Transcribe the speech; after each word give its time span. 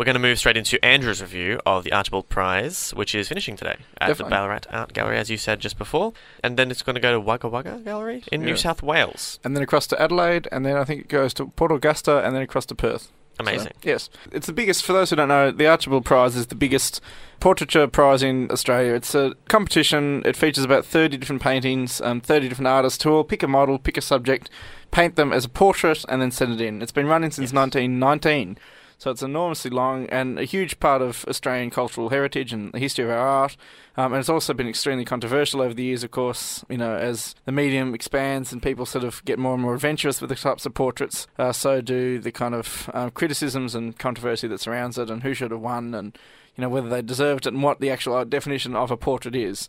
We're 0.00 0.06
going 0.06 0.14
to 0.14 0.18
move 0.18 0.38
straight 0.38 0.56
into 0.56 0.82
Andrew's 0.82 1.20
review 1.20 1.60
of 1.66 1.84
the 1.84 1.92
Archibald 1.92 2.30
Prize, 2.30 2.94
which 2.94 3.14
is 3.14 3.28
finishing 3.28 3.54
today 3.54 3.76
at 4.00 4.06
Definitely. 4.06 4.24
the 4.24 4.30
Ballarat 4.30 4.60
Art 4.70 4.94
Gallery, 4.94 5.18
as 5.18 5.28
you 5.28 5.36
said 5.36 5.60
just 5.60 5.76
before. 5.76 6.14
And 6.42 6.56
then 6.56 6.70
it's 6.70 6.80
going 6.80 6.94
to 6.94 7.02
go 7.02 7.12
to 7.12 7.20
Wagga 7.20 7.50
Wagga 7.50 7.82
Gallery 7.84 8.24
in 8.32 8.40
New 8.40 8.56
South 8.56 8.82
Wales. 8.82 9.38
And 9.44 9.54
then 9.54 9.62
across 9.62 9.86
to 9.88 10.00
Adelaide, 10.00 10.48
and 10.50 10.64
then 10.64 10.78
I 10.78 10.84
think 10.84 11.02
it 11.02 11.08
goes 11.08 11.34
to 11.34 11.48
Port 11.48 11.70
Augusta, 11.70 12.24
and 12.24 12.34
then 12.34 12.40
across 12.40 12.64
to 12.64 12.74
Perth. 12.74 13.12
So, 13.36 13.40
Amazing. 13.40 13.72
yes. 13.82 14.08
It's 14.32 14.46
the 14.46 14.54
biggest, 14.54 14.86
for 14.86 14.94
those 14.94 15.10
who 15.10 15.16
don't 15.16 15.28
know, 15.28 15.50
the 15.50 15.66
Archibald 15.66 16.06
Prize 16.06 16.34
is 16.34 16.46
the 16.46 16.54
biggest 16.54 17.02
portraiture 17.38 17.86
prize 17.86 18.22
in 18.22 18.50
Australia. 18.50 18.94
It's 18.94 19.14
a 19.14 19.34
competition. 19.48 20.22
It 20.24 20.34
features 20.34 20.64
about 20.64 20.86
30 20.86 21.18
different 21.18 21.42
paintings, 21.42 22.00
um, 22.00 22.22
30 22.22 22.48
different 22.48 22.68
artists 22.68 23.04
who 23.04 23.12
all 23.12 23.24
pick 23.24 23.42
a 23.42 23.46
model, 23.46 23.78
pick 23.78 23.98
a 23.98 24.00
subject, 24.00 24.48
paint 24.92 25.16
them 25.16 25.30
as 25.30 25.44
a 25.44 25.50
portrait, 25.50 26.06
and 26.08 26.22
then 26.22 26.30
send 26.30 26.54
it 26.58 26.60
in. 26.62 26.80
It's 26.80 26.90
been 26.90 27.06
running 27.06 27.32
since 27.32 27.50
Yes. 27.50 27.54
1919. 27.54 28.56
So 29.00 29.10
it's 29.10 29.22
enormously 29.22 29.70
long 29.70 30.04
and 30.10 30.38
a 30.38 30.44
huge 30.44 30.78
part 30.78 31.00
of 31.00 31.24
Australian 31.26 31.70
cultural 31.70 32.10
heritage 32.10 32.52
and 32.52 32.70
the 32.70 32.78
history 32.78 33.06
of 33.06 33.10
our 33.10 33.16
art. 33.16 33.56
Um, 33.96 34.12
and 34.12 34.20
it's 34.20 34.28
also 34.28 34.52
been 34.52 34.68
extremely 34.68 35.06
controversial 35.06 35.62
over 35.62 35.72
the 35.72 35.84
years, 35.84 36.04
of 36.04 36.10
course, 36.10 36.66
you 36.68 36.76
know, 36.76 36.94
as 36.94 37.34
the 37.46 37.50
medium 37.50 37.94
expands 37.94 38.52
and 38.52 38.62
people 38.62 38.84
sort 38.84 39.04
of 39.04 39.24
get 39.24 39.38
more 39.38 39.54
and 39.54 39.62
more 39.62 39.74
adventurous 39.74 40.20
with 40.20 40.28
the 40.28 40.36
types 40.36 40.66
of 40.66 40.74
portraits, 40.74 41.26
uh, 41.38 41.50
so 41.50 41.80
do 41.80 42.18
the 42.18 42.30
kind 42.30 42.54
of 42.54 42.90
um, 42.92 43.10
criticisms 43.12 43.74
and 43.74 43.98
controversy 43.98 44.46
that 44.48 44.60
surrounds 44.60 44.98
it 44.98 45.08
and 45.08 45.22
who 45.22 45.32
should 45.32 45.50
have 45.50 45.60
won 45.60 45.94
and, 45.94 46.18
you 46.54 46.60
know, 46.60 46.68
whether 46.68 46.90
they 46.90 47.00
deserved 47.00 47.46
it 47.46 47.54
and 47.54 47.62
what 47.62 47.80
the 47.80 47.88
actual 47.88 48.16
uh, 48.16 48.24
definition 48.24 48.76
of 48.76 48.90
a 48.90 48.98
portrait 48.98 49.34
is. 49.34 49.66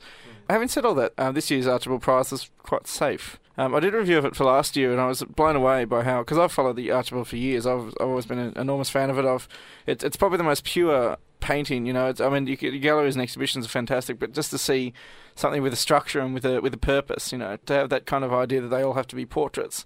Having 0.50 0.68
said 0.68 0.84
all 0.84 0.96
that, 0.96 1.14
uh, 1.18 1.32
this 1.32 1.50
year's 1.50 1.68
Archibald 1.68 2.02
Prize 2.02 2.32
was 2.32 2.50
quite 2.64 2.86
safe. 2.86 3.40
Um, 3.58 3.76
I 3.76 3.80
did 3.80 3.94
a 3.94 3.98
review 3.98 4.18
of 4.18 4.26
it 4.26 4.36
for 4.36 4.46
last 4.46 4.78
year, 4.78 4.92
and 4.92 5.02
I 5.02 5.08
was 5.08 5.24
blown 5.24 5.56
away 5.56 5.86
by 5.86 6.04
how 6.04 6.20
because 6.20 6.38
I've 6.38 6.52
followed 6.52 6.78
the 6.78 6.92
Archibald 6.92 7.28
for 7.28 7.36
years. 7.36 7.66
I've, 7.66 7.94
I've 8.00 8.08
always 8.08 8.26
been 8.26 8.40
an 8.40 8.54
enormous 8.56 8.90
fan 8.90 9.10
of 9.10 9.18
it. 9.18 9.26
I've 9.26 9.48
it's 9.86 10.04
it's 10.04 10.16
probably 10.16 10.38
the 10.38 10.44
most 10.44 10.64
pure 10.64 11.18
painting. 11.42 11.86
You 11.86 11.94
know, 11.94 12.08
it's, 12.08 12.22
I 12.22 12.30
mean, 12.30 12.48
you, 12.48 12.56
galleries 12.56 13.16
and 13.16 13.22
exhibitions 13.22 13.66
are 13.66 13.70
fantastic, 13.70 14.20
but 14.20 14.32
just 14.32 14.52
to 14.52 14.58
see 14.58 14.94
something 15.36 15.62
with 15.62 15.74
a 15.74 15.78
structure 15.78 16.22
and 16.22 16.34
with 16.34 16.46
a 16.46 16.62
with 16.62 16.74
a 16.74 16.78
purpose, 16.78 17.32
you 17.32 17.38
know, 17.38 17.58
to 17.66 17.74
have 17.74 17.90
that 17.90 18.06
kind 18.06 18.24
of 18.24 18.32
idea 18.32 18.62
that 18.62 18.70
they 18.70 18.82
all 18.82 18.94
have 18.94 19.08
to 19.08 19.16
be 19.16 19.26
portraits, 19.26 19.86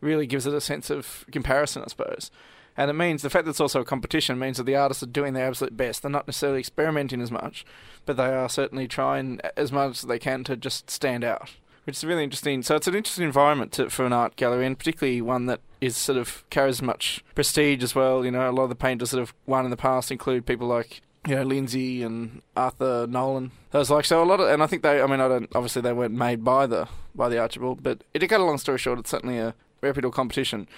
really 0.00 0.26
gives 0.26 0.46
it 0.46 0.54
a 0.54 0.60
sense 0.60 0.88
of 0.88 1.26
comparison, 1.30 1.82
I 1.82 1.88
suppose. 1.88 2.30
And 2.76 2.90
it 2.90 2.94
means 2.94 3.20
the 3.20 3.28
fact 3.28 3.44
that 3.44 3.50
it's 3.50 3.60
also 3.60 3.82
a 3.82 3.84
competition 3.84 4.38
means 4.38 4.56
that 4.56 4.64
the 4.64 4.76
artists 4.76 5.02
are 5.02 5.06
doing 5.06 5.34
their 5.34 5.46
absolute 5.46 5.76
best. 5.76 6.00
They're 6.00 6.10
not 6.10 6.26
necessarily 6.26 6.60
experimenting 6.60 7.20
as 7.20 7.30
much, 7.30 7.66
but 8.06 8.16
they 8.16 8.32
are 8.32 8.48
certainly 8.48 8.88
trying 8.88 9.40
as 9.56 9.70
much 9.70 9.98
as 9.98 10.02
they 10.08 10.18
can 10.18 10.42
to 10.44 10.56
just 10.56 10.88
stand 10.88 11.22
out, 11.22 11.50
which 11.84 11.96
is 11.96 12.04
really 12.04 12.24
interesting. 12.24 12.62
So 12.62 12.76
it's 12.76 12.86
an 12.86 12.94
interesting 12.94 13.24
environment 13.24 13.72
to, 13.72 13.90
for 13.90 14.04
an 14.04 14.12
art 14.12 14.36
gallery, 14.36 14.66
and 14.66 14.78
particularly 14.78 15.20
one 15.20 15.46
that 15.46 15.60
is 15.80 15.96
sort 15.96 16.18
of 16.18 16.48
carries 16.50 16.80
much 16.80 17.24
prestige 17.34 17.82
as 17.82 17.94
well. 17.94 18.24
You 18.24 18.30
know, 18.30 18.48
a 18.48 18.52
lot 18.52 18.64
of 18.64 18.68
the 18.68 18.74
painters 18.74 19.10
that 19.10 19.18
have 19.18 19.34
won 19.46 19.64
in 19.64 19.70
the 19.70 19.76
past 19.76 20.10
include 20.10 20.46
people 20.46 20.68
like 20.68 21.02
you 21.26 21.34
know 21.34 21.42
Lindsay 21.42 22.02
and 22.02 22.42
Arthur 22.56 23.06
Nolan. 23.08 23.52
Those 23.70 23.90
like 23.90 24.04
so 24.04 24.22
a 24.22 24.24
lot 24.24 24.40
of, 24.40 24.48
and 24.48 24.62
I 24.62 24.66
think 24.66 24.82
they. 24.82 25.00
I 25.00 25.06
mean, 25.06 25.20
I 25.20 25.28
don't. 25.28 25.50
Obviously, 25.54 25.82
they 25.82 25.92
weren't 25.92 26.14
made 26.14 26.44
by 26.44 26.66
the 26.66 26.88
by 27.14 27.28
the 27.28 27.38
Archibald, 27.38 27.82
but 27.82 28.04
it, 28.14 28.20
to 28.20 28.28
cut 28.28 28.40
a 28.40 28.44
long 28.44 28.58
story 28.58 28.78
short, 28.78 28.98
it's 28.98 29.10
certainly 29.10 29.38
a 29.38 29.54
reputable 29.80 30.12
competition. 30.12 30.68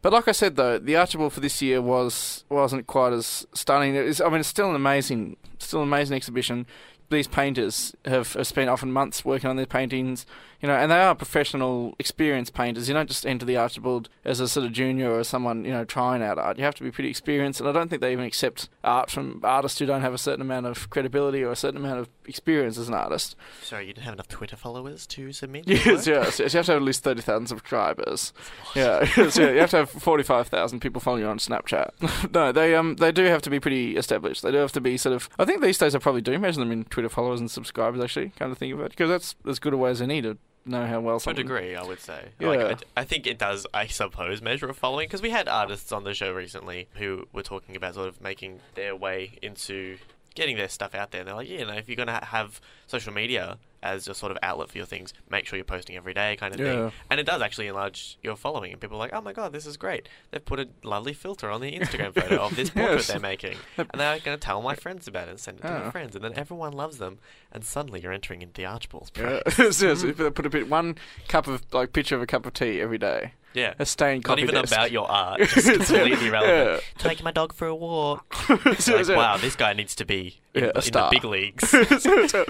But 0.00 0.12
like 0.12 0.28
I 0.28 0.32
said, 0.32 0.54
though, 0.56 0.78
the 0.78 0.96
Archibald 0.96 1.32
for 1.32 1.40
this 1.40 1.60
year 1.60 1.82
was 1.82 2.44
wasn't 2.48 2.86
quite 2.86 3.12
as 3.12 3.46
stunning. 3.52 3.96
I 3.96 4.02
mean, 4.02 4.40
it's 4.40 4.48
still 4.48 4.70
an 4.70 4.76
amazing, 4.76 5.36
still 5.58 5.82
an 5.82 5.88
amazing 5.88 6.16
exhibition. 6.16 6.66
These 7.10 7.28
painters 7.28 7.94
have, 8.04 8.34
have 8.34 8.46
spent 8.46 8.68
often 8.68 8.92
months 8.92 9.24
working 9.24 9.48
on 9.48 9.56
their 9.56 9.66
paintings, 9.66 10.26
you 10.60 10.68
know, 10.68 10.74
and 10.74 10.90
they 10.90 11.00
are 11.00 11.14
professional, 11.14 11.94
experienced 11.98 12.52
painters. 12.52 12.88
You 12.88 12.94
don't 12.94 13.08
just 13.08 13.24
enter 13.24 13.46
the 13.46 13.56
Archibald 13.56 14.08
as 14.24 14.40
a 14.40 14.48
sort 14.48 14.66
of 14.66 14.72
junior 14.72 15.10
or 15.12 15.22
someone, 15.22 15.64
you 15.64 15.70
know, 15.70 15.84
trying 15.84 16.22
out 16.22 16.38
art. 16.38 16.58
You 16.58 16.64
have 16.64 16.74
to 16.76 16.82
be 16.82 16.90
pretty 16.90 17.10
experienced, 17.10 17.60
and 17.60 17.68
I 17.68 17.72
don't 17.72 17.88
think 17.88 18.02
they 18.02 18.12
even 18.12 18.24
accept 18.24 18.68
art 18.82 19.10
from 19.10 19.40
artists 19.44 19.78
who 19.78 19.86
don't 19.86 20.00
have 20.00 20.14
a 20.14 20.18
certain 20.18 20.40
amount 20.40 20.66
of 20.66 20.90
credibility 20.90 21.42
or 21.44 21.52
a 21.52 21.56
certain 21.56 21.78
amount 21.78 22.00
of 22.00 22.08
experience 22.26 22.76
as 22.76 22.88
an 22.88 22.94
artist. 22.94 23.36
Sorry, 23.62 23.86
you 23.86 23.92
didn't 23.92 24.04
have 24.04 24.14
enough 24.14 24.28
Twitter 24.28 24.56
followers 24.56 25.06
to 25.08 25.32
submit? 25.32 25.66
Yes, 25.88 26.06
yes, 26.06 26.38
yes. 26.40 26.52
You 26.52 26.58
have 26.58 26.66
to 26.66 26.72
have 26.72 26.82
at 26.82 26.86
least 26.86 27.04
30,000 27.04 27.46
subscribers. 27.46 28.32
Yeah, 28.74 29.04
so 29.30 29.48
you 29.50 29.60
have 29.60 29.70
to 29.70 29.78
have 29.78 29.90
45,000 29.90 30.80
people 30.80 31.00
following 31.00 31.22
you 31.22 31.28
on 31.28 31.38
Snapchat. 31.38 31.90
no, 32.34 32.52
they 32.52 32.74
um 32.74 32.96
they 32.96 33.12
do 33.12 33.24
have 33.24 33.42
to 33.42 33.50
be 33.50 33.60
pretty 33.60 33.96
established. 33.96 34.42
They 34.42 34.50
do 34.50 34.58
have 34.58 34.72
to 34.72 34.80
be 34.80 34.96
sort 34.96 35.14
of. 35.14 35.28
I 35.38 35.44
think 35.44 35.62
these 35.62 35.78
days 35.78 35.94
I 35.94 35.98
probably 35.98 36.20
do 36.20 36.38
measure 36.38 36.60
them 36.60 36.72
in 36.72 36.84
Twitter 36.84 37.08
followers 37.08 37.40
and 37.40 37.50
subscribers, 37.50 38.02
actually, 38.02 38.30
kind 38.30 38.52
of 38.52 38.58
think 38.58 38.74
of 38.74 38.80
it. 38.80 38.90
Because 38.90 39.08
that's 39.08 39.36
as 39.46 39.58
good 39.58 39.72
a 39.72 39.76
way 39.76 39.90
as 39.90 40.02
any 40.02 40.20
to 40.22 40.36
know 40.68 40.86
how 40.86 41.00
well 41.00 41.18
To 41.18 41.30
a 41.30 41.34
someone. 41.34 41.36
degree, 41.36 41.74
I 41.76 41.82
would 41.84 42.00
say. 42.00 42.28
Yeah. 42.38 42.48
Like, 42.48 42.82
I, 42.96 43.00
I 43.00 43.04
think 43.04 43.26
it 43.26 43.38
does, 43.38 43.66
I 43.74 43.86
suppose, 43.86 44.40
measure 44.42 44.68
a 44.68 44.74
following 44.74 45.06
because 45.08 45.22
we 45.22 45.30
had 45.30 45.48
artists 45.48 45.92
on 45.92 46.04
the 46.04 46.14
show 46.14 46.32
recently 46.32 46.88
who 46.94 47.26
were 47.32 47.42
talking 47.42 47.76
about 47.76 47.94
sort 47.94 48.08
of 48.08 48.20
making 48.20 48.60
their 48.74 48.94
way 48.96 49.38
into 49.42 49.98
getting 50.34 50.56
their 50.56 50.68
stuff 50.68 50.94
out 50.94 51.10
there. 51.10 51.24
They're 51.24 51.34
like, 51.34 51.48
yeah, 51.48 51.58
you 51.60 51.66
know, 51.66 51.74
if 51.74 51.88
you're 51.88 51.96
going 51.96 52.08
to 52.08 52.24
have 52.26 52.60
social 52.86 53.12
media 53.12 53.58
as 53.80 54.08
a 54.08 54.14
sort 54.14 54.32
of 54.32 54.38
outlet 54.42 54.68
for 54.70 54.76
your 54.76 54.86
things, 54.86 55.14
make 55.30 55.46
sure 55.46 55.56
you're 55.56 55.64
posting 55.64 55.96
every 55.96 56.12
day, 56.12 56.34
kind 56.36 56.52
of 56.52 56.58
Yeah. 56.60 56.66
thing. 56.66 56.92
And 57.10 57.20
it 57.20 57.26
does 57.26 57.40
actually 57.42 57.68
enlarge 57.68 58.18
your 58.22 58.34
following. 58.34 58.72
And 58.72 58.80
people 58.80 58.96
are 58.96 59.00
like, 59.00 59.12
oh 59.12 59.20
my 59.20 59.32
god, 59.32 59.52
this 59.52 59.66
is 59.66 59.76
great. 59.76 60.08
They've 60.32 60.44
put 60.44 60.58
a 60.58 60.68
lovely 60.82 61.12
filter 61.12 61.48
on 61.50 61.60
the 61.60 61.72
Instagram 61.78 62.12
photo 62.12 62.40
of 62.42 62.56
this 62.56 62.70
portrait 62.74 62.96
Yes. 62.96 63.06
they're 63.06 63.20
making, 63.20 63.56
and 63.78 63.88
they're 63.94 64.18
going 64.18 64.36
to 64.36 64.44
tell 64.44 64.60
my 64.62 64.74
friends 64.74 65.06
about 65.06 65.28
it 65.28 65.32
and 65.32 65.40
send 65.40 65.58
it 65.60 65.62
to 65.62 65.68
Yeah. 65.68 65.80
their 65.82 65.92
friends, 65.92 66.16
and 66.16 66.24
then 66.24 66.32
everyone 66.34 66.72
loves 66.72 66.98
them. 66.98 67.18
And 67.52 67.64
suddenly 67.64 68.00
you're 68.00 68.12
entering 68.12 68.42
into 68.42 68.54
the 68.54 68.66
Archibald's 68.66 69.12
Yeah, 69.16 69.40
yes, 69.58 69.80
yes, 69.80 70.02
put 70.02 70.44
a 70.46 70.50
bit 70.50 70.68
one 70.68 70.96
cup 71.28 71.46
of 71.46 71.62
like 71.72 71.92
picture 71.92 72.16
of 72.16 72.22
a 72.22 72.26
cup 72.26 72.46
of 72.46 72.54
tea 72.54 72.80
every 72.80 72.98
day. 72.98 73.32
Yeah. 73.54 73.74
A 73.78 73.86
stained 73.86 74.22
Not 74.24 74.28
copy 74.32 74.42
even 74.42 74.54
desk. 74.54 74.72
about 74.72 74.90
your 74.92 75.10
art, 75.10 75.40
just 75.48 75.72
completely 75.72 76.28
irrelevant. 76.28 76.82
Yeah. 76.82 77.02
Taking 77.02 77.24
my 77.24 77.32
dog 77.32 77.52
for 77.52 77.66
a 77.66 77.74
walk. 77.74 78.26
It's 78.66 78.86
like, 78.88 79.08
wow, 79.08 79.36
this 79.38 79.56
guy 79.56 79.72
needs 79.72 79.94
to 79.96 80.04
be 80.04 80.38
in, 80.54 80.64
Yeah, 80.64 80.66
a 80.66 80.68
in 80.70 80.74
the 80.74 80.82
star. 80.82 81.10
big 81.10 81.24
leagues. 81.24 81.68
so, 81.68 81.84
so, 82.26 82.44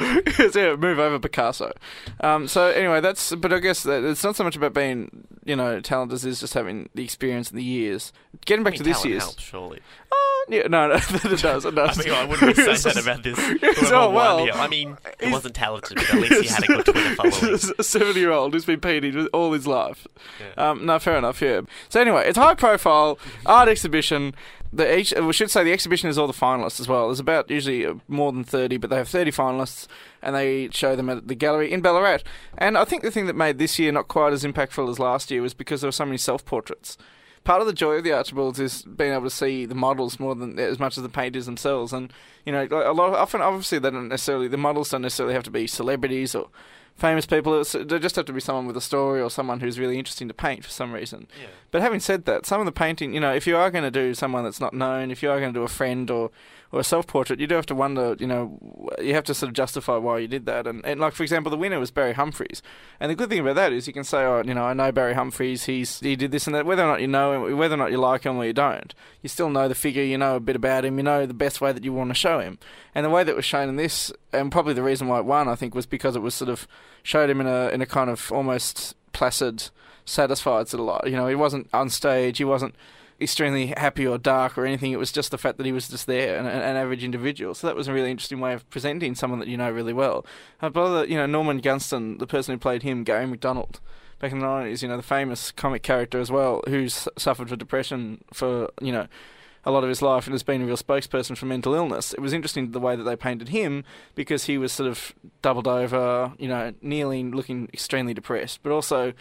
yeah, 0.55 0.77
move 0.77 0.99
over 0.99 1.19
Picasso. 1.19 1.73
Um, 2.21 2.47
so 2.49 2.67
anyway, 2.67 3.01
that's. 3.01 3.35
But 3.35 3.53
I 3.53 3.59
guess 3.61 3.83
that 3.85 4.03
it's 4.05 4.23
not 4.25 4.37
so 4.37 4.45
much 4.45 4.57
about 4.57 4.75
being, 4.75 5.27
you 5.45 5.57
know, 5.57 5.81
talented 5.81 6.15
as 6.17 6.25
it 6.25 6.31
is 6.31 6.41
just 6.41 6.55
having 6.55 6.89
the 6.95 7.05
experience 7.05 7.51
and 7.51 7.59
the 7.59 7.65
years. 7.65 8.13
Getting 8.45 8.63
I 8.63 8.71
back 8.71 8.73
mean, 8.73 8.79
to 8.79 8.85
this 8.85 8.97
talent 8.99 9.11
year's. 9.11 9.23
helps, 9.23 9.43
surely. 9.43 9.81
Yeah, 10.49 10.67
no, 10.69 10.89
no, 10.89 10.95
it 11.11 11.41
does. 11.41 11.65
It 11.65 11.75
does. 11.75 12.01
I 12.01 12.03
mean, 12.05 12.13
I 12.13 12.25
wouldn't 12.25 12.57
say 12.57 12.91
that 12.91 13.03
about 13.03 13.23
this. 13.23 13.39
oh, 13.93 14.11
well, 14.11 14.45
here. 14.45 14.53
I 14.55 14.67
mean, 14.67 14.97
he 15.21 15.31
wasn't 15.31 15.55
talented, 15.55 15.97
but 15.97 16.15
at 16.15 16.15
least 16.21 16.43
he 16.43 16.49
had 16.49 16.65
a 16.65 16.67
good 16.67 16.85
Twitter 16.87 17.15
following. 17.15 17.59
a 17.79 17.83
seventy-year-old 17.83 18.55
who's 18.55 18.65
been 18.65 18.81
painting 18.81 19.27
all 19.29 19.53
his 19.53 19.67
life. 19.67 20.07
Yeah. 20.41 20.71
Um, 20.71 20.87
no, 20.87 20.99
fair 20.99 21.19
enough. 21.19 21.43
Yeah. 21.43 21.63
So 21.89 22.01
anyway, 22.01 22.25
it's 22.27 22.39
high-profile 22.39 23.19
art 23.45 23.69
exhibition. 23.69 24.35
The 24.73 24.99
each, 24.99 25.15
we 25.15 25.33
should 25.33 25.51
say 25.51 25.65
the 25.65 25.73
exhibition 25.73 26.11
is 26.11 26.19
all 26.19 26.27
the 26.27 26.35
finalists 26.35 26.79
as 26.79 26.89
well. 26.89 27.09
There's 27.09 27.21
about 27.21 27.51
usually 27.51 27.87
more 28.07 28.33
than 28.33 28.45
thirty, 28.45 28.77
but 28.77 28.91
they 28.91 28.97
have 28.97 29.09
thirty 29.09 29.31
finalists, 29.31 29.87
and 30.23 30.35
they 30.35 30.69
show 30.71 30.95
them 30.97 31.09
at 31.11 31.29
the 31.29 31.35
gallery 31.35 31.73
in 31.73 31.81
Ballarat. 31.81 32.19
And 32.57 32.77
I 32.77 32.85
think 32.85 33.03
the 33.03 33.11
thing 33.11 33.27
that 33.27 33.37
made 33.37 33.59
this 33.59 33.79
year 33.79 33.93
not 33.93 34.09
quite 34.09 34.33
as 34.33 34.45
impactful 34.45 34.89
as 34.91 34.99
last 34.99 35.31
year 35.31 35.43
was 35.43 35.55
because 35.55 35.81
there 35.81 35.89
were 35.89 35.93
so 35.93 36.05
many 36.05 36.19
self-portraits. 36.19 36.99
Part 37.45 37.61
of 37.61 37.67
the 37.67 37.73
joy 37.73 37.95
of 37.95 38.05
the 38.05 38.13
Archibalds 38.13 38.61
is 38.61 38.83
being 38.83 39.13
able 39.13 39.25
to 39.25 39.31
see 39.31 39.65
the 39.65 39.75
models 39.75 40.21
more 40.21 40.35
than 40.35 40.59
as 40.59 40.79
much 40.79 40.97
as 40.97 41.03
the 41.03 41.09
painters 41.09 41.47
themselves, 41.47 41.93
and 41.93 42.13
you 42.45 42.53
know, 42.53 42.65
a 42.71 42.93
lot 42.93 43.09
of, 43.09 43.15
often 43.15 43.41
obviously 43.41 43.79
they 43.79 43.91
don't 43.91 44.09
necessarily 44.09 44.49
the 44.49 44.57
models 44.57 44.91
don't 44.91 45.03
necessarily 45.03 45.35
have 45.35 45.45
to 45.45 45.51
be 45.51 45.67
celebrities 45.67 46.35
or 46.35 46.49
famous 46.99 47.27
people. 47.27 47.61
It's, 47.61 47.73
they 47.73 47.99
just 47.99 48.17
have 48.17 48.27
to 48.27 48.33
be 48.33 48.41
someone 48.41 48.67
with 48.67 48.77
a 48.77 48.81
story 48.81 49.23
or 49.23 49.31
someone 49.31 49.61
who's 49.61 49.79
really 49.79 49.99
interesting 49.99 50.29
to 50.29 50.35
paint 50.35 50.65
for 50.65 50.71
some 50.71 50.93
reason. 50.93 51.29
Yeah. 51.41 51.49
But 51.71 51.81
having 51.81 52.01
said 52.01 52.25
that, 52.27 52.45
some 52.45 52.61
of 52.61 52.67
the 52.67 52.73
painting, 52.73 53.15
you 53.15 53.21
know, 53.21 53.33
if 53.33 53.47
you 53.47 53.57
are 53.57 53.71
going 53.71 53.85
to 53.85 53.91
do 53.91 54.15
someone 54.15 54.45
that's 54.45 54.61
not 54.61 54.75
known, 54.75 55.11
if 55.11 55.23
you 55.23 55.31
are 55.31 55.41
going 55.41 55.53
to 55.53 55.59
do 55.59 55.65
a 55.65 55.69
friend 55.69 56.11
or 56.11 56.31
or 56.71 56.81
a 56.81 56.85
self 56.85 57.07
portrait, 57.07 57.41
you 57.41 57.47
do 57.47 57.55
have 57.55 57.67
to 57.67 57.75
wonder, 57.75 58.15
you 58.19 58.27
know, 58.27 58.59
you 59.01 59.15
have 59.15 59.25
to 59.25 59.35
sort 59.35 59.49
of 59.49 59.55
justify 59.55 59.97
why 59.97 60.19
you 60.19 60.29
did 60.29 60.45
that. 60.47 60.67
And, 60.67 60.85
and 60.85 61.01
like 61.01 61.15
for 61.15 61.23
example, 61.23 61.51
the 61.51 61.57
winner 61.57 61.81
was 61.81 61.91
Barry 61.91 62.13
Humphries, 62.13 62.63
and 63.01 63.11
the 63.11 63.15
good 63.15 63.31
thing 63.31 63.39
about 63.39 63.57
that 63.57 63.73
is 63.73 63.87
you 63.87 63.93
can 63.93 64.05
say, 64.05 64.19
oh, 64.19 64.43
you 64.45 64.55
know, 64.55 64.65
I 64.65 64.75
know 64.75 64.93
Barry 64.93 65.15
Humphries, 65.15 65.65
he's 65.65 66.01
he 66.01 66.17
did 66.17 66.31
this 66.31 66.47
and 66.47 66.55
that. 66.55 66.67
Whether 66.67 66.85
or 66.85 66.89
not 66.89 67.01
you 67.01 67.07
know 67.07 67.47
him, 67.47 67.57
whether 67.57 67.75
or 67.75 67.79
not 67.79 67.91
you 67.91 67.99
like 67.99 68.25
him 68.25 68.37
or 68.37 68.45
you 68.45 68.53
don't, 68.53 68.95
you 69.23 69.29
still 69.29 69.49
know 69.49 69.69
the 69.69 69.75
figure, 69.75 70.03
you 70.03 70.19
know 70.19 70.37
a 70.37 70.41
bit 70.41 70.57
about 70.57 70.85
him, 70.85 70.99
you 70.99 71.05
know 71.05 71.25
the 71.25 71.35
best 71.35 71.61
way 71.61 71.73
that 71.73 71.85
you 71.85 71.93
want 71.93 72.11
to 72.11 72.15
show 72.15 72.41
him. 72.41 72.59
And 72.95 73.05
the 73.05 73.11
way 73.11 73.25
that 73.25 73.37
was 73.37 73.45
shown 73.45 73.69
in 73.69 73.77
this, 73.77 74.13
and 74.33 74.53
probably 74.53 74.75
the 74.75 74.83
reason 74.83 75.09
why 75.09 75.19
it 75.19 75.25
won, 75.25 75.49
I 75.49 75.55
think, 75.55 75.75
was 75.75 75.87
because 75.87 76.17
it 76.17 76.21
was 76.21 76.35
sort 76.35 76.51
of 76.51 76.67
showed 77.03 77.31
him 77.31 77.41
in 77.41 77.47
a 77.47 77.69
in 77.69 77.81
a 77.81 77.87
kind 77.87 78.11
of 78.11 78.31
almost 78.33 78.95
placid, 79.13 79.71
satisfied 80.05 80.69
sort 80.69 80.81
of 80.81 80.87
light. 80.87 81.07
You 81.07 81.17
know, 81.17 81.27
he 81.29 81.35
wasn't 81.35 81.69
on 81.73 81.91
stage, 81.91 82.39
he 82.39 82.45
wasn't 82.45 82.75
extremely 83.21 83.69
happy 83.77 84.07
or 84.07 84.19
dark 84.19 84.57
or 84.57 84.65
anything. 84.65 84.93
It 84.93 84.99
was 84.99 85.11
just 85.11 85.31
the 85.31 85.39
fact 85.39 85.57
that 85.59 85.67
he 85.67 85.73
was 85.73 85.89
just 85.89 86.07
there, 86.07 86.39
an, 86.39 86.47
an 86.47 86.77
average 86.77 87.03
individual. 87.03 87.55
So 87.55 87.67
that 87.67 87.77
was 87.77 87.89
a 87.89 87.93
really 87.93 88.11
interesting 88.11 88.41
way 88.41 88.55
of 88.55 88.69
presenting 88.71 89.15
someone 89.15 89.41
that 89.41 89.49
you 89.49 89.57
know 89.57 89.71
really 89.71 89.93
well. 89.93 90.25
Uh, 90.61 90.71
brother, 90.71 91.05
you 91.05 91.17
know, 91.17 91.27
Norman 91.27 91.59
Gunston, 91.59 92.19
the 92.19 92.27
person 92.27 92.55
who 92.55 92.59
played 92.59 92.83
him, 92.83 93.05
Garry 93.05 93.27
McDonald. 93.27 93.81
Back 94.21 94.33
in 94.33 94.41
the 94.41 94.47
nineties, 94.47 94.83
you 94.83 94.89
know, 94.89 94.97
the 94.97 95.03
famous 95.05 95.53
comic 95.53 95.85
character 95.85 96.19
as 96.19 96.29
well, 96.29 96.63
who's 96.67 97.07
suffered 97.17 97.49
from 97.49 97.59
depression 97.59 98.25
for 98.33 98.69
you 98.81 98.91
know 98.91 99.07
a 99.69 99.71
lot 99.71 99.85
of 99.85 99.91
his 99.91 100.01
life 100.01 100.27
and 100.27 100.33
has 100.33 100.43
been 100.43 100.63
a 100.63 100.67
real 100.67 100.79
spokesperson 100.79 101.37
for 101.37 101.45
mental 101.45 101.75
illness. 101.75 102.15
It 102.15 102.21
was 102.21 102.33
interesting 102.33 102.71
the 102.71 102.81
way 102.81 102.97
that 102.97 103.03
they 103.03 103.17
painted 103.17 103.51
him 103.51 103.85
because 104.15 104.45
he 104.45 104.57
was 104.57 104.73
sort 104.73 104.89
of 104.89 105.15
doubled 105.43 105.69
over, 105.69 106.33
you 106.39 106.49
know, 106.49 106.73
kneeling, 106.81 107.33
looking 107.33 107.69
extremely 107.75 108.15
depressed, 108.15 108.61
but 108.63 108.73
also 108.73 109.13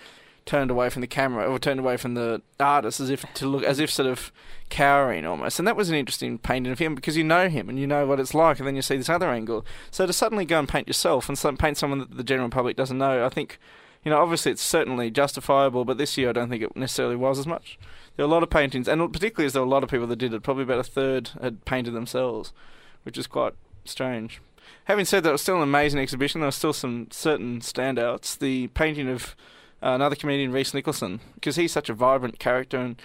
turned 0.45 0.71
away 0.71 0.89
from 0.89 1.01
the 1.01 1.07
camera 1.07 1.45
or 1.45 1.59
turned 1.59 1.81
away 1.81 1.97
from 1.97 2.13
the 2.13 2.41
artist 2.61 3.01
as 3.01 3.09
if 3.09 3.25
to 3.33 3.45
look 3.45 3.65
as 3.65 3.79
if 3.79 3.91
sort 3.91 4.07
of 4.07 4.31
cowering 4.69 5.25
almost. 5.25 5.59
And 5.59 5.67
that 5.67 5.75
was 5.75 5.89
an 5.89 5.95
interesting 5.95 6.37
painting 6.37 6.71
of 6.71 6.79
him 6.79 6.95
because 6.95 7.17
you 7.17 7.25
know 7.25 7.49
him 7.49 7.67
and 7.67 7.77
you 7.77 7.85
know 7.85 8.07
what 8.07 8.17
it's 8.17 8.33
like, 8.33 8.57
and 8.59 8.65
then 8.65 8.77
you 8.77 8.81
see 8.81 8.95
this 8.95 9.09
other 9.09 9.29
angle. 9.29 9.65
So 9.91 10.05
to 10.05 10.13
suddenly 10.13 10.45
go 10.45 10.59
and 10.59 10.69
paint 10.69 10.87
yourself 10.87 11.27
and 11.27 11.59
paint 11.59 11.75
someone 11.75 11.99
that 11.99 12.15
the 12.15 12.23
general 12.23 12.49
public 12.49 12.77
doesn't 12.77 12.97
know, 12.97 13.25
I 13.25 13.29
think, 13.29 13.59
you 14.07 14.11
know, 14.11 14.21
obviously 14.21 14.53
it's 14.53 14.61
certainly 14.61 15.11
justifiable, 15.11 15.83
but 15.83 15.97
this 15.97 16.17
year 16.17 16.29
I 16.29 16.31
don't 16.31 16.47
think 16.47 16.63
it 16.63 16.77
necessarily 16.77 17.17
was 17.17 17.39
as 17.39 17.45
much. 17.45 17.77
There 18.15 18.25
were 18.25 18.31
a 18.31 18.33
lot 18.33 18.41
of 18.41 18.49
paintings, 18.49 18.87
and 18.87 19.11
particularly 19.11 19.47
as 19.47 19.51
there 19.51 19.61
were 19.61 19.67
a 19.67 19.69
lot 19.69 19.83
of 19.83 19.89
people 19.89 20.07
that 20.07 20.15
did 20.15 20.33
it. 20.33 20.43
Probably 20.43 20.63
about 20.63 20.79
a 20.79 20.83
third 20.83 21.31
had 21.41 21.65
painted 21.65 21.93
themselves, 21.93 22.53
which 23.03 23.17
is 23.17 23.27
quite 23.27 23.51
strange. 23.83 24.39
Having 24.85 25.03
said 25.03 25.23
that, 25.23 25.29
it 25.31 25.33
was 25.33 25.41
still 25.41 25.57
an 25.57 25.61
amazing 25.61 25.99
exhibition. 25.99 26.39
There 26.39 26.47
were 26.47 26.53
still 26.53 26.71
some 26.71 27.07
certain 27.11 27.59
standouts. 27.59 28.39
The 28.39 28.67
painting 28.67 29.09
of 29.09 29.35
uh, 29.83 29.89
another 29.89 30.15
comedian, 30.15 30.53
Rhys 30.53 30.73
Nicholson, 30.73 31.19
because 31.35 31.57
he's 31.57 31.73
such 31.73 31.89
a 31.89 31.93
vibrant 31.93 32.39
character 32.39 32.77
and 32.77 32.95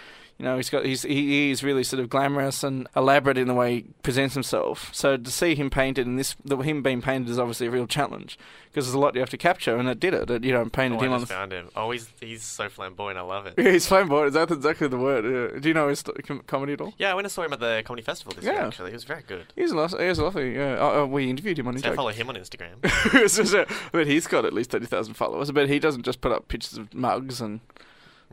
you 0.42 0.48
know, 0.48 0.56
he's 0.56 0.70
got 0.70 0.84
he's 0.84 1.02
he 1.02 1.52
is 1.52 1.62
really 1.62 1.84
sort 1.84 2.00
of 2.00 2.10
glamorous 2.10 2.64
and 2.64 2.88
elaborate 2.96 3.38
in 3.38 3.46
the 3.46 3.54
way 3.54 3.74
he 3.76 3.84
presents 4.02 4.34
himself. 4.34 4.92
So 4.92 5.16
to 5.16 5.30
see 5.30 5.54
him 5.54 5.70
painted 5.70 6.04
and 6.04 6.18
this, 6.18 6.34
the, 6.44 6.56
him 6.56 6.82
being 6.82 7.00
painted 7.00 7.30
is 7.30 7.38
obviously 7.38 7.68
a 7.68 7.70
real 7.70 7.86
challenge 7.86 8.36
because 8.66 8.86
there's 8.86 8.94
a 8.94 8.98
lot 8.98 9.14
you 9.14 9.20
have 9.20 9.30
to 9.30 9.36
capture, 9.36 9.76
and 9.76 9.88
it 9.88 10.00
did 10.00 10.14
it. 10.14 10.28
it 10.28 10.42
you 10.42 10.50
know, 10.50 10.64
painted 10.64 10.98
oh, 10.98 11.04
him 11.04 11.12
I 11.12 11.14
on. 11.14 11.20
just 11.20 11.30
found 11.30 11.52
him. 11.52 11.68
Oh, 11.76 11.92
he's 11.92 12.08
he's 12.20 12.42
so 12.42 12.68
flamboyant. 12.68 13.20
I 13.20 13.22
love 13.22 13.46
it. 13.46 13.54
Yeah, 13.56 13.70
he's 13.70 13.86
flamboyant. 13.86 14.32
That's 14.32 14.50
exactly 14.50 14.88
the 14.88 14.98
word. 14.98 15.24
Yeah. 15.24 15.60
Do 15.60 15.68
you 15.68 15.74
know 15.74 15.86
his 15.86 16.02
com- 16.02 16.42
comedy 16.48 16.72
at 16.72 16.80
all? 16.80 16.92
Yeah, 16.98 17.12
I 17.12 17.14
went 17.14 17.26
and 17.26 17.32
saw 17.32 17.44
him 17.44 17.52
at 17.52 17.60
the 17.60 17.84
comedy 17.84 18.02
festival 18.02 18.32
this 18.34 18.44
year. 18.44 18.54
Actually, 18.54 18.90
he 18.90 18.94
was 18.94 19.04
very 19.04 19.22
good. 19.22 19.46
He's 19.54 19.72
lot. 19.72 19.96
He's 20.00 20.18
lovely. 20.18 20.56
Yeah, 20.56 20.76
oh, 20.80 21.02
oh, 21.02 21.06
we 21.06 21.30
interviewed 21.30 21.60
him 21.60 21.68
on 21.68 21.78
So 21.78 21.92
I 21.92 21.94
follow 21.94 22.10
him 22.10 22.28
on 22.28 22.34
Instagram. 22.34 22.80
but 23.92 24.06
he's 24.08 24.26
got 24.26 24.44
at 24.44 24.52
least 24.52 24.70
thirty 24.72 24.86
thousand 24.86 25.14
followers. 25.14 25.52
But 25.52 25.68
he 25.68 25.78
doesn't 25.78 26.02
just 26.02 26.20
put 26.20 26.32
up 26.32 26.48
pictures 26.48 26.78
of 26.78 26.92
mugs 26.92 27.40
and 27.40 27.60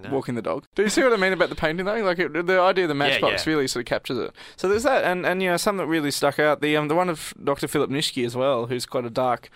No. 0.04 0.10
walking 0.12 0.36
the 0.36 0.42
dog. 0.42 0.66
Do 0.75 0.84
you 0.84 0.90
see 0.90 1.04
what 1.04 1.13
I 1.13 1.18
mean 1.18 1.34
about 1.34 1.50
the 1.50 1.56
painting 1.56 1.86
though? 1.86 1.96
Like 2.04 2.19
it, 2.19 2.46
the 2.46 2.60
idea 2.62 2.86
of 2.86 2.90
the 2.90 2.96
matchbox 2.96 3.46
yeah. 3.46 3.51
really 3.54 3.68
sort 3.68 3.81
of 3.86 3.88
captures 3.88 4.18
it. 4.18 4.31
So 4.56 4.68
there's 4.68 4.84
that, 4.84 5.04
and, 5.04 5.25
and 5.25 5.42
you 5.44 5.50
know 5.50 5.57
some 5.57 5.78
that 5.78 5.88
really 5.88 6.12
stuck 6.12 6.40
out. 6.40 6.62
The 6.62 6.78
um 6.78 6.88
the 6.88 6.96
one 6.96 7.10
of 7.10 7.34
Dr. 7.44 7.68
Philip 7.68 7.90
Nitschke 7.90 8.25
as 8.25 8.36
well, 8.36 8.68
who's 8.68 8.86
quite 8.86 9.06
a 9.06 9.10
dark. 9.10 9.50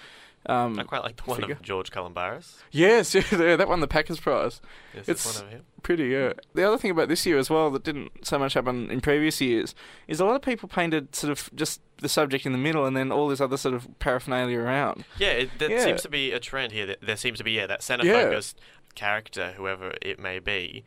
Um, 0.46 0.78
I 0.78 0.84
quite 0.84 1.04
like 1.04 1.16
the 1.16 1.24
one 1.24 1.40
figure. 1.40 1.56
of 1.56 1.62
George 1.62 1.90
Calombaris. 1.90 2.56
yes, 2.70 3.16
yeah, 3.16 3.24
yeah, 3.32 3.56
that 3.56 3.70
won 3.70 3.80
the 3.80 3.88
Packers 3.88 4.20
Prize. 4.20 4.60
Is 4.94 5.08
It's- 5.08 5.36
one 5.38 5.46
of 5.46 5.52
him? 5.52 5.62
Pretty, 5.84 6.06
yeah. 6.06 6.32
The 6.54 6.64
other 6.66 6.78
thing 6.78 6.92
about 6.92 7.10
this 7.10 7.26
year 7.26 7.38
as 7.38 7.50
well 7.50 7.70
that 7.72 7.84
didn't 7.84 8.26
so 8.26 8.40
much 8.40 8.54
happen 8.54 8.90
in 8.90 9.02
previous 9.02 9.42
years 9.42 9.76
is 10.08 10.22
a 10.22 10.26
lot 10.26 10.36
of 10.38 10.42
people 10.42 10.70
painted 10.70 11.14
sort 11.14 11.30
of 11.32 11.50
just 11.56 11.82
the 11.98 12.08
subject 12.08 12.46
in 12.46 12.54
the 12.54 12.58
middle 12.58 12.86
and 12.86 12.96
then 12.96 13.12
all 13.12 13.28
this 13.28 13.42
other 13.42 13.58
sort 13.58 13.74
of 13.76 13.86
paraphernalia 14.00 14.60
around. 14.60 15.04
Yeah, 15.18 15.32
it, 15.32 15.50
there 15.60 15.70
Yeah. 15.72 15.84
seems 15.84 16.02
to 16.04 16.10
be 16.10 16.32
a 16.32 16.40
trend 16.40 16.72
here. 16.72 16.86
That 16.86 17.02
there 17.02 17.18
seems 17.18 17.38
to 17.40 17.44
be 17.44 17.52
yeah 17.52 17.68
that 17.68 17.84
center 17.84 18.06
Yeah. 18.06 18.24
focused 18.24 18.62
character, 18.96 19.54
whoever 19.58 19.94
it 20.02 20.20
may 20.20 20.40
be, 20.40 20.84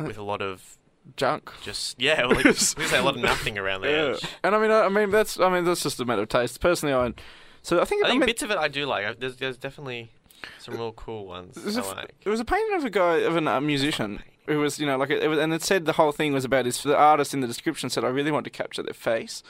Uh, 0.00 0.04
with 0.04 0.18
a 0.18 0.22
lot 0.22 0.42
of 0.42 0.76
Junk. 1.16 1.52
just 1.62 2.00
yeah, 2.00 2.26
well, 2.26 2.36
like, 2.36 2.44
we 2.46 2.52
say 2.54 2.98
a 2.98 3.02
lot 3.02 3.14
of 3.16 3.20
nothing 3.22 3.56
around 3.58 3.82
the 3.82 3.90
Yeah. 3.90 4.14
edge. 4.16 4.24
And 4.42 4.54
I 4.54 4.58
mean, 4.60 4.70
I, 4.70 4.82
I 4.86 4.88
mean 4.88 5.10
that's 5.10 5.38
I 5.38 5.48
mean 5.48 5.64
that's 5.64 5.82
just 5.82 6.00
a 6.00 6.04
matter 6.04 6.22
of 6.22 6.28
taste. 6.28 6.60
Personally, 6.60 6.94
I 6.94 7.12
so 7.62 7.80
I 7.80 7.84
think 7.84 8.04
I 8.04 8.08
I 8.08 8.10
think 8.10 8.20
mean, 8.20 8.26
bits 8.26 8.42
of 8.42 8.50
it 8.50 8.58
I 8.58 8.68
do 8.68 8.86
like. 8.86 9.18
There's, 9.20 9.36
there's 9.36 9.56
definitely 9.56 10.10
some 10.58 10.74
real 10.74 10.92
cool 10.92 11.26
ones 11.26 11.54
There's 11.56 11.78
I 11.78 11.82
a 11.82 11.84
like. 11.94 12.14
There 12.24 12.30
was 12.30 12.40
a 12.40 12.44
painting 12.44 12.76
of 12.76 12.84
a 12.84 12.90
guy 12.90 13.16
of 13.18 13.36
a 13.36 13.50
uh, 13.50 13.60
musician 13.60 14.22
who 14.46 14.58
was, 14.58 14.78
you 14.78 14.86
know, 14.86 14.96
like 14.96 15.10
it 15.10 15.28
was, 15.28 15.38
and 15.38 15.52
it 15.52 15.62
said 15.62 15.84
the 15.84 15.92
whole 15.92 16.12
thing 16.12 16.32
was 16.32 16.44
about 16.44 16.66
his. 16.66 16.82
The 16.82 16.96
artist 16.96 17.34
in 17.34 17.40
the 17.40 17.46
description 17.46 17.90
said, 17.90 18.04
"I 18.04 18.08
really 18.08 18.30
want 18.30 18.44
to 18.44 18.50
capture 18.50 18.82
their 18.82 18.94
face," 18.94 19.42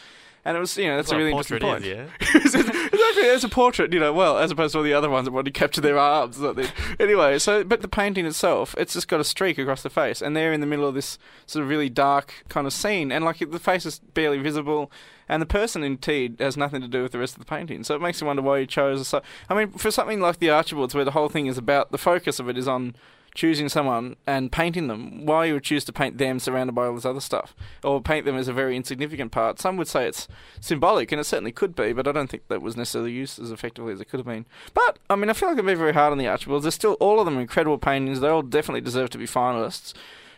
and 0.46 0.56
it 0.56 0.60
was, 0.60 0.76
you 0.76 0.86
know, 0.86 0.94
that's 0.94 1.10
a 1.10 1.16
really 1.16 1.32
interesting 1.32 1.56
is, 1.56 1.62
point. 1.62 1.84
yeah. 1.84 2.06
exactly, 2.20 3.28
as 3.28 3.42
a 3.42 3.48
portrait, 3.48 3.92
you 3.92 3.98
know, 3.98 4.12
well, 4.12 4.38
as 4.38 4.52
opposed 4.52 4.72
to 4.72 4.78
all 4.78 4.84
the 4.84 4.92
other 4.92 5.10
ones 5.10 5.24
that 5.24 5.32
want 5.32 5.44
to 5.46 5.50
capture 5.50 5.80
their 5.80 5.98
arms. 5.98 6.38
Or 6.38 6.54
something. 6.54 6.68
Anyway, 7.00 7.40
so 7.40 7.64
but 7.64 7.82
the 7.82 7.88
painting 7.88 8.26
itself, 8.26 8.72
it's 8.78 8.92
just 8.92 9.08
got 9.08 9.18
a 9.18 9.24
streak 9.24 9.58
across 9.58 9.82
the 9.82 9.90
face, 9.90 10.22
and 10.22 10.36
they're 10.36 10.52
in 10.52 10.60
the 10.60 10.66
middle 10.66 10.86
of 10.86 10.94
this 10.94 11.18
sort 11.46 11.64
of 11.64 11.68
really 11.68 11.88
dark 11.88 12.44
kind 12.48 12.64
of 12.64 12.72
scene, 12.72 13.10
and 13.10 13.24
like 13.24 13.38
the 13.38 13.58
face 13.58 13.84
is 13.84 13.98
barely 14.14 14.38
visible, 14.38 14.92
and 15.28 15.42
the 15.42 15.46
person 15.46 15.82
indeed 15.82 16.36
has 16.38 16.56
nothing 16.56 16.80
to 16.80 16.86
do 16.86 17.02
with 17.02 17.10
the 17.10 17.18
rest 17.18 17.34
of 17.34 17.40
the 17.40 17.44
painting. 17.44 17.82
So 17.82 17.96
it 17.96 18.00
makes 18.00 18.20
you 18.20 18.28
wonder 18.28 18.42
why 18.42 18.60
he 18.60 18.66
chose. 18.66 19.08
So 19.08 19.22
I 19.48 19.54
mean, 19.54 19.72
for 19.72 19.90
something 19.90 20.20
like 20.20 20.38
the 20.38 20.50
Archibalds, 20.50 20.94
where 20.94 21.04
the 21.04 21.10
whole 21.10 21.28
thing 21.28 21.46
is 21.46 21.58
about 21.58 21.90
the 21.90 21.98
focus 21.98 22.38
of 22.38 22.48
it 22.48 22.56
is 22.56 22.68
on 22.68 22.94
choosing 23.36 23.68
someone 23.68 24.16
and 24.26 24.50
painting 24.50 24.88
them, 24.88 25.24
why 25.26 25.44
you 25.44 25.54
would 25.54 25.62
choose 25.62 25.84
to 25.84 25.92
paint 25.92 26.18
them 26.18 26.40
surrounded 26.40 26.72
by 26.72 26.86
all 26.86 26.94
this 26.94 27.04
other 27.04 27.20
stuff, 27.20 27.54
or 27.84 28.00
paint 28.00 28.24
them 28.24 28.36
as 28.36 28.48
a 28.48 28.52
very 28.52 28.76
insignificant 28.76 29.30
part. 29.30 29.60
Some 29.60 29.76
would 29.76 29.86
say 29.86 30.08
it's 30.08 30.26
symbolic, 30.60 31.12
and 31.12 31.20
it 31.20 31.24
certainly 31.24 31.52
could 31.52 31.76
be, 31.76 31.92
but 31.92 32.08
I 32.08 32.12
don't 32.12 32.28
think 32.28 32.48
that 32.48 32.62
was 32.62 32.76
necessarily 32.76 33.12
used 33.12 33.38
as 33.38 33.52
effectively 33.52 33.92
as 33.92 34.00
it 34.00 34.06
could 34.06 34.18
have 34.18 34.26
been. 34.26 34.46
But 34.74 34.98
I 35.08 35.14
mean, 35.14 35.30
I 35.30 35.34
feel 35.34 35.48
like 35.48 35.58
I'm 35.58 35.66
being 35.66 35.78
very 35.78 35.92
hard 35.92 36.12
on 36.12 36.18
the 36.18 36.26
Archibalds. 36.26 36.64
They're 36.64 36.72
still 36.72 36.94
all 36.94 37.20
of 37.20 37.26
them 37.26 37.38
incredible 37.38 37.78
paintings. 37.78 38.20
They 38.20 38.28
all 38.28 38.42
definitely 38.42 38.80
deserve 38.80 39.10
to 39.10 39.18
be 39.18 39.26
finalists. 39.26 39.92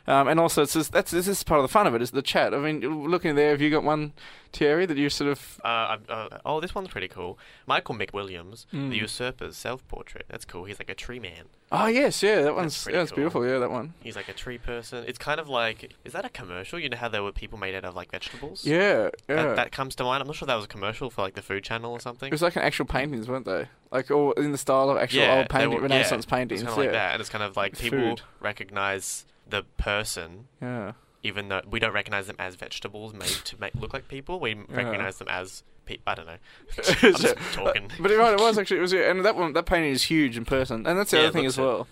Um, 0.09 0.27
and 0.27 0.41
also, 0.41 0.63
it's 0.63 0.73
just, 0.73 0.91
that's 0.93 1.11
this 1.11 1.29
is 1.29 1.43
part 1.45 1.59
of 1.61 1.65
the 1.65 1.69
fun 1.69 1.87
of 1.87 1.95
it 1.95 2.01
is 2.01 2.13
the 2.13 2.23
chat. 2.23 2.55
I 2.55 2.59
mean, 2.59 2.81
looking 3.09 3.35
there, 3.35 3.51
have 3.51 3.61
you 3.61 3.69
got 3.71 3.85
one, 3.85 4.15
Thierry, 4.55 4.87
that 4.87 4.97
you 4.97 5.11
sort 5.11 5.31
of 5.31 5.61
Uh, 5.63 5.99
uh, 6.09 6.39
oh, 6.47 6.61
this 6.61 6.75
one's 6.75 6.89
pretty 6.89 7.09
cool. 7.09 7.39
Michael 7.67 7.95
McWilliams, 7.95 8.65
Mm. 8.73 8.89
the 8.91 8.97
usurper's 8.97 9.57
self-portrait. 9.57 10.25
That's 10.31 10.47
cool. 10.47 10.65
He's 10.65 10.79
like 10.79 10.89
a 10.89 10.95
tree 10.95 11.19
man. 11.21 11.45
Oh 11.71 11.87
yes, 11.87 12.23
yeah, 12.23 12.41
that 12.41 12.55
one's 12.55 12.83
pretty 12.83 12.97
that's 12.99 13.11
cool. 13.11 13.17
beautiful. 13.17 13.47
Yeah, 13.47 13.59
that 13.59 13.71
one. 13.71 13.93
He's 14.03 14.17
like 14.17 14.29
a 14.31 14.33
tree 14.33 14.57
person. 14.57 15.05
It's 15.07 15.19
kind 15.19 15.39
of 15.39 15.51
like 15.51 15.93
is 16.07 16.15
that 16.15 16.25
a 16.25 16.31
commercial? 16.31 16.79
You 16.79 16.89
know 16.89 16.97
how 16.97 17.09
there 17.11 17.23
were 17.23 17.31
people 17.33 17.59
made 17.59 17.75
out 17.75 17.85
of 17.85 17.95
like 17.95 18.11
vegetables. 18.11 18.65
Yeah, 18.65 19.11
yeah. 19.29 19.37
That, 19.37 19.57
that 19.57 19.73
comes 19.73 19.95
to 19.97 20.05
mind. 20.05 20.23
I'm 20.23 20.27
not 20.27 20.37
sure 20.37 20.47
that 20.47 20.55
was 20.55 20.65
a 20.65 20.69
commercial 20.69 21.11
for 21.11 21.21
like 21.21 21.35
the 21.35 21.43
Food 21.43 21.65
Channel 21.65 21.93
or 21.93 22.01
something. 22.01 22.29
it 22.29 22.33
was 22.33 22.41
like 22.41 22.57
an 22.57 22.63
actual 22.63 22.87
paintings, 22.87 23.29
weren't 23.29 23.45
they? 23.45 23.69
Like 23.93 24.11
all 24.11 24.33
in 24.33 24.53
the 24.53 24.57
style 24.59 24.89
of 24.89 24.97
actual 24.97 25.21
yeah, 25.21 25.37
old 25.41 25.51
painting, 25.51 25.75
were- 25.75 25.83
Renaissance 25.83 26.25
yeah, 26.27 26.35
paintings. 26.37 26.63
It's 26.63 26.69
kind 26.71 26.79
of 26.81 26.85
yeah. 26.85 26.91
like 26.91 26.99
that, 26.99 27.13
and 27.13 27.21
it's 27.21 27.29
kind 27.29 27.45
of 27.45 27.55
like 27.59 27.73
With 27.73 27.81
people 27.83 27.99
food. 27.99 28.23
recognize 28.41 29.27
the 29.49 29.63
person, 29.79 30.47
Yeah. 30.61 30.93
even 31.23 31.49
though 31.49 31.63
we 31.69 31.79
don't 31.81 31.93
recognize 31.93 32.27
them 32.27 32.37
as 32.39 32.55
vegetables 32.55 33.13
made 33.15 33.29
to 33.45 33.61
make 33.61 33.75
look 33.75 33.93
like 33.93 34.09
people. 34.09 34.39
We 34.41 34.55
recognize 34.69 35.19
them 35.19 35.29
as 35.29 35.63
pe- 35.87 35.99
I 36.07 36.15
don't 36.15 36.27
know. 36.27 36.37
I'm 37.03 37.15
just 37.15 37.35
talking. 37.53 37.91
But 37.99 38.11
it, 38.11 38.19
right, 38.19 38.33
it 38.35 38.41
was 38.41 38.59
actually 38.59 38.79
it 38.79 38.83
was, 38.83 38.93
and 39.11 39.25
that 39.25 39.37
one 39.37 39.53
that 39.55 39.67
painting 39.67 39.91
is 39.93 40.03
huge 40.05 40.37
in 40.37 40.45
person, 40.45 40.87
and 40.87 40.99
that's 40.99 41.11
the 41.11 41.17
Yeah, 41.19 41.23
other 41.25 41.33
thing 41.33 41.47
as 41.47 41.59
it. 41.59 41.63
well. 41.63 41.87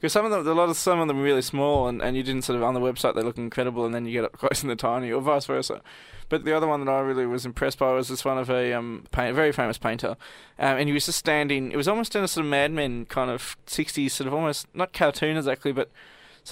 Because 0.00 0.12
some 0.12 0.24
of 0.24 0.30
them, 0.30 0.46
a 0.46 0.52
lot 0.54 0.68
of 0.68 0.76
some 0.76 1.00
of 1.00 1.08
them 1.08 1.18
are 1.18 1.22
really 1.24 1.42
small, 1.42 1.88
and, 1.88 2.00
and 2.00 2.16
you 2.16 2.22
didn't 2.22 2.42
sort 2.42 2.56
of 2.56 2.62
on 2.62 2.72
the 2.74 2.80
website 2.80 3.16
they 3.16 3.22
look 3.22 3.36
incredible, 3.36 3.84
and 3.84 3.92
then 3.94 4.06
you 4.06 4.12
get 4.12 4.24
up 4.24 4.32
close 4.38 4.62
and 4.62 4.70
they're 4.70 4.76
tiny, 4.76 5.10
or 5.10 5.20
vice 5.20 5.46
versa. 5.46 5.82
But 6.28 6.44
the 6.44 6.54
other 6.54 6.66
one 6.68 6.84
that 6.84 6.92
I 6.92 7.00
really 7.00 7.24
was 7.26 7.46
impressed 7.46 7.78
by 7.78 7.90
was 7.92 8.08
this 8.08 8.22
one 8.24 8.36
of 8.38 8.48
a 8.50 8.74
um 8.74 9.06
paint, 9.10 9.30
a 9.30 9.32
very 9.34 9.50
famous 9.50 9.76
painter, 9.78 10.10
um, 10.58 10.76
and 10.76 10.88
he 10.88 10.92
was 10.92 11.06
just 11.06 11.18
standing. 11.18 11.72
It 11.72 11.76
was 11.76 11.88
almost 11.88 12.14
in 12.14 12.22
a 12.22 12.28
sort 12.28 12.44
of 12.44 12.50
Mad 12.50 12.70
Men 12.70 13.06
kind 13.06 13.28
of 13.30 13.56
'60s 13.66 14.10
sort 14.12 14.28
of 14.28 14.34
almost 14.34 14.66
not 14.74 14.92
cartoon 14.92 15.36
exactly, 15.36 15.72
but 15.72 15.90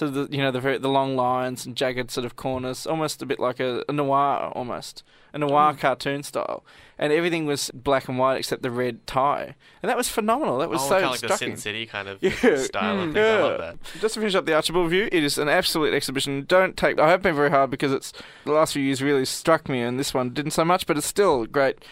of 0.01 0.13
the 0.13 0.27
you 0.35 0.41
know 0.41 0.51
the 0.51 0.59
very 0.59 0.77
the 0.77 0.89
long 0.89 1.15
lines 1.15 1.65
and 1.65 1.75
jagged 1.75 2.11
sort 2.11 2.25
of 2.25 2.35
corners, 2.35 2.85
almost 2.85 3.21
a 3.21 3.25
bit 3.25 3.39
like 3.39 3.59
a, 3.59 3.83
a 3.89 3.93
noir 3.93 4.51
almost 4.55 5.03
a 5.33 5.37
noir 5.37 5.73
Mm. 5.73 5.79
cartoon 5.79 6.23
style, 6.23 6.63
and 6.97 7.11
everything 7.11 7.45
was 7.45 7.69
black 7.73 8.07
and 8.07 8.17
white 8.17 8.37
except 8.37 8.61
the 8.61 8.71
red 8.71 9.05
tie, 9.05 9.55
and 9.81 9.89
that 9.89 9.97
was 9.97 10.09
phenomenal. 10.09 10.57
That 10.57 10.69
was 10.69 10.81
oh, 10.83 10.87
so 10.87 10.93
kind 10.93 11.05
of 11.05 11.11
like 11.11 11.21
the. 11.21 11.37
Sin 11.37 11.57
City 11.57 11.85
kind 11.85 12.07
of 12.07 12.21
Yeah, 12.23 12.31
style 12.57 12.95
mm, 12.97 13.13
things. 13.13 13.17
I 13.17 13.41
love 13.41 13.51
yeah. 13.51 13.57
that. 13.57 13.77
Just 13.99 14.13
to 14.15 14.19
finish 14.19 14.35
up 14.35 14.45
the 14.45 14.53
Archibald 14.53 14.85
review, 14.91 15.09
it 15.11 15.23
is 15.23 15.37
an 15.37 15.49
absolute 15.49 15.93
exhibition. 15.93 16.45
Don't 16.47 16.75
take. 16.77 16.99
I 16.99 17.09
have 17.09 17.21
been 17.21 17.35
very 17.35 17.49
hard 17.49 17.69
because 17.69 17.91
it's 17.91 18.13
the 18.45 18.51
last 18.51 18.73
few 18.73 18.81
years 18.81 19.01
really 19.01 19.25
struck 19.25 19.69
me, 19.69 19.81
and 19.81 19.99
this 19.99 20.13
one 20.13 20.33
didn't 20.33 20.51
so 20.51 20.65
much. 20.65 20.87
But 20.87 20.97
it's 20.97 21.07
still 21.07 21.43
a 21.43 21.47
great 21.47 21.83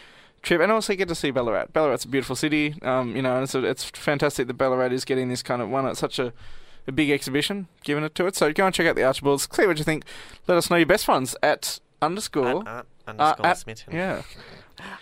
trip, 0.41 0.61
and 0.61 0.71
also 0.71 0.93
you 0.93 0.97
get 0.97 1.09
to 1.09 1.15
see 1.15 1.31
Ballarat. 1.31 1.73
Ballarat's 1.73 2.05
a 2.05 2.07
beautiful 2.07 2.35
city. 2.35 2.75
Um, 2.81 3.15
you 3.15 3.21
know, 3.21 3.35
and 3.35 3.43
it's, 3.43 3.55
it's 3.55 3.83
fantastic 3.83 4.47
that 4.47 4.53
Ballarat 4.53 4.93
is 4.93 5.05
getting 5.05 5.27
this 5.29 5.43
kind 5.43 5.61
of 5.61 5.69
one. 5.69 5.85
It's 5.87 5.99
such 5.99 6.19
a 6.19 6.33
a 6.87 6.91
big 6.91 7.09
exhibition, 7.09 7.67
giving 7.83 8.03
it 8.03 8.15
to 8.15 8.25
it. 8.27 8.35
So 8.35 8.51
go 8.53 8.65
and 8.65 8.73
check 8.75 8.87
out 8.87 8.95
the 8.95 9.03
Archibalds. 9.03 9.47
Clear 9.47 9.67
what 9.67 9.77
you 9.77 9.83
think. 9.83 10.03
Let 10.47 10.57
us 10.57 10.69
know 10.69 10.75
your 10.77 10.85
best 10.85 11.07
ones 11.07 11.35
at 11.43 11.79
underscore. 12.01 12.61
At 12.61 12.67
art 12.67 12.87
underscore 13.07 13.45
at- 13.45 13.57
Smitten. 13.57 13.93
yeah. 13.93 14.21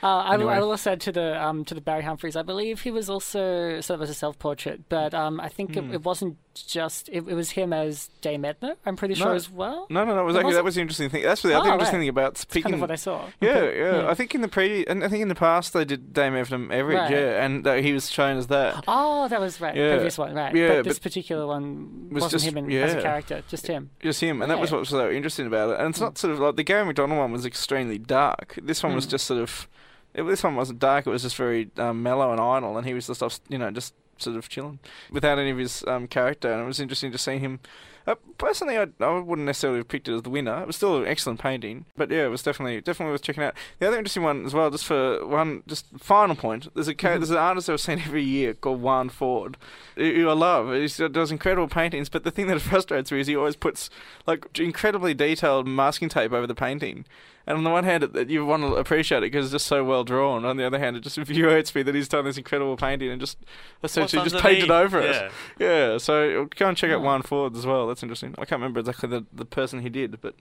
Uh, 0.03 0.05
I, 0.05 0.37
will, 0.37 0.49
I 0.49 0.53
Anyway. 0.53 0.59
will 0.59 0.71
also 0.71 0.91
add 0.91 1.01
to 1.01 1.11
the 1.11 1.43
um, 1.43 1.65
to 1.65 1.73
the 1.73 1.81
Barry 1.81 2.03
Humphries. 2.03 2.35
I 2.35 2.43
believe 2.43 2.81
he 2.81 2.91
was 2.91 3.09
also 3.09 3.81
sort 3.81 3.95
of 3.97 4.03
as 4.03 4.09
a 4.11 4.13
self 4.13 4.37
portrait, 4.37 4.81
but 4.87 5.15
um, 5.15 5.39
I 5.39 5.49
think 5.49 5.73
Hmm. 5.73 5.89
it, 5.89 5.95
it 5.95 6.03
wasn't 6.03 6.37
just 6.55 7.09
it, 7.09 7.27
it 7.27 7.33
was 7.33 7.51
him 7.51 7.73
as 7.73 8.09
Dame 8.21 8.45
Edna. 8.45 8.75
I'm 8.85 8.95
pretty 8.95 9.15
sure 9.15 9.27
No. 9.29 9.33
as 9.33 9.49
well. 9.49 9.87
No, 9.89 10.03
no, 10.05 10.13
no. 10.15 10.21
It 10.21 10.25
was 10.25 10.35
It 10.35 10.39
actually, 10.39 10.53
that 10.53 10.63
was 10.63 10.75
the 10.75 10.81
interesting 10.81 11.09
thing. 11.09 11.23
That's 11.23 11.41
the 11.41 11.57
other 11.57 11.69
Oh, 11.69 11.73
interesting 11.73 11.97
right. 11.99 12.01
thing 12.03 12.09
about 12.09 12.37
speaking. 12.37 12.63
kind 12.63 12.75
of 12.75 12.81
what 12.81 12.91
I 12.91 12.95
saw. 12.95 13.25
Yeah, 13.41 13.49
Okay. 13.57 13.79
yeah, 13.79 14.09
I 14.09 14.13
think 14.13 14.35
in 14.35 14.41
the 14.41 14.47
pre, 14.47 14.85
and 14.85 15.03
I 15.03 15.07
think 15.07 15.21
in 15.21 15.27
the 15.29 15.35
past 15.35 15.73
they 15.73 15.85
did 15.85 16.13
Dame 16.13 16.35
Edna 16.35 16.57
Everage, 16.59 16.95
Right. 16.95 17.11
yeah, 17.11 17.43
and 17.45 17.65
uh, 17.65 17.73
he 17.75 17.91
was 17.93 18.09
shown 18.11 18.37
as 18.37 18.47
that. 18.47 18.83
Oh, 18.87 19.27
that 19.27 19.39
was 19.39 19.59
right. 19.59 19.75
Yeah. 19.75 19.91
Previous 19.95 20.17
one, 20.17 20.33
right? 20.35 20.55
Yeah, 20.55 20.67
but 20.75 20.83
this 20.85 20.99
but 20.99 21.03
particular 21.03 21.47
one 21.47 22.09
was 22.11 22.23
wasn't 22.23 22.31
just- 22.43 22.45
him 22.45 22.57
in, 22.57 22.71
as 22.71 22.93
a 22.93 23.01
character, 23.01 23.43
just 23.49 23.67
him. 23.67 23.89
Just 24.01 24.21
him, 24.21 24.41
and 24.41 24.51
that 24.51 24.59
was 24.59 24.71
what 24.71 24.79
was 24.79 24.89
so 24.89 25.09
interesting 25.09 25.47
about 25.47 25.71
it. 25.71 25.79
And 25.79 25.89
it's 25.89 25.99
not 26.01 26.17
sort 26.17 26.33
of 26.33 26.39
like 26.39 26.55
the 26.55 26.63
Garry 26.63 26.85
McDonald 26.85 27.19
one 27.19 27.31
was 27.31 27.45
extremely 27.45 27.97
dark. 27.97 28.57
This 28.61 28.83
one 28.83 28.93
was 28.95 29.07
Mm. 29.07 29.09
just 29.11 29.25
sort 29.25 29.41
of, 29.41 29.67
it, 30.13 30.23
this 30.23 30.43
one 30.43 30.55
wasn't 30.55 30.79
dark. 30.79 31.07
It 31.07 31.09
was 31.09 31.23
just 31.23 31.35
very 31.35 31.69
um, 31.77 32.03
mellow 32.03 32.31
and 32.31 32.39
idle, 32.39 32.77
and 32.77 32.85
he 32.85 32.93
was 32.93 33.07
just 33.07 33.23
off, 33.23 33.39
you 33.49 33.57
know 33.57 33.71
just 33.71 33.93
sort 34.17 34.35
of 34.35 34.49
chilling 34.49 34.79
without 35.11 35.39
any 35.39 35.49
of 35.49 35.57
his 35.57 35.83
um, 35.87 36.07
character. 36.07 36.51
And 36.51 36.61
it 36.61 36.65
was 36.65 36.79
interesting 36.79 37.11
to 37.11 37.17
see 37.17 37.37
him 37.37 37.59
Uh, 38.05 38.15
personally, 38.37 38.77
I, 38.77 38.87
I 38.99 39.19
wouldn't 39.19 39.45
necessarily 39.45 39.79
have 39.79 39.87
picked 39.87 40.09
it 40.09 40.13
as 40.15 40.23
the 40.23 40.29
winner. 40.29 40.61
It 40.61 40.67
was 40.67 40.75
still 40.75 40.97
an 41.01 41.07
excellent 41.07 41.39
painting, 41.39 41.85
but 41.95 42.11
yeah, 42.11 42.25
it 42.25 42.29
was 42.29 42.43
definitely 42.43 42.81
definitely 42.81 43.13
worth 43.13 43.21
checking 43.21 43.43
out. 43.43 43.55
The 43.79 43.87
other 43.87 43.97
interesting 43.97 44.23
one 44.23 44.45
as 44.45 44.53
well, 44.53 44.69
just 44.69 44.85
for 44.85 45.25
one, 45.25 45.63
just 45.67 45.85
final 45.99 46.35
point. 46.35 46.67
There's 46.73 46.89
a 46.89 46.95
ca- 46.95 47.17
there's 47.17 47.29
an 47.31 47.37
artist 47.37 47.69
I've 47.69 47.79
seen 47.79 47.99
every 47.99 48.23
year 48.23 48.53
called 48.53 48.81
Juan 48.81 49.07
Ford, 49.09 49.55
who 49.95 50.27
I 50.27 50.33
love. 50.33 50.73
He 50.73 51.07
does 51.07 51.31
incredible 51.31 51.67
paintings, 51.69 52.09
but 52.09 52.23
the 52.25 52.31
thing 52.31 52.47
that 52.47 52.59
frustrates 52.61 53.11
me 53.11 53.21
is 53.21 53.27
he 53.27 53.35
always 53.37 53.55
puts 53.55 53.89
like 54.27 54.59
incredibly 54.59 55.13
detailed 55.13 55.67
masking 55.67 56.09
tape 56.09 56.33
over 56.33 56.45
the 56.47 56.55
painting. 56.55 57.05
And 57.45 57.57
on 57.57 57.65
the 57.65 57.69
one 57.71 57.83
hand, 57.83 58.03
it, 58.15 58.29
you 58.29 58.45
want 58.45 58.63
to 58.63 58.75
appreciate 58.75 59.17
it 59.17 59.29
because 59.29 59.47
it's 59.47 59.51
just 59.51 59.67
so 59.67 59.83
well 59.83 60.05
drawn. 60.05 60.45
On 60.45 60.55
the 60.55 60.63
other 60.65 60.79
hand, 60.79 60.95
it 60.95 61.01
just 61.01 61.17
infuriates 61.17 61.75
me 61.75 61.83
that 61.83 61.93
he's 61.93 62.07
done 62.07 62.23
this 62.23 62.37
incredible 62.37 62.77
painting 62.77 63.11
and 63.11 63.19
just 63.19 63.37
essentially 63.83 64.23
just 64.29 64.41
painted 64.41 64.71
over 64.71 65.01
Yeah. 65.01 65.11
it. 65.25 65.31
Yeah, 65.59 65.97
so 65.97 66.47
go 66.55 66.69
and 66.69 66.77
check 66.77 66.89
out 66.91 66.99
Oh. 67.01 67.03
Juan 67.03 67.21
Ford 67.21 67.57
as 67.57 67.65
well. 67.65 67.91
That's 67.93 68.01
interesting. 68.01 68.33
I 68.39 68.45
can't 68.45 68.59
remember 68.59 68.79
exactly 68.79 69.07
the, 69.07 69.23
the 69.31 69.45
person 69.45 69.79
he 69.81 69.89
did, 69.89 70.19
but 70.19 70.33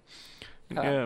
Uh, 0.75 0.81
yeah. 0.81 1.01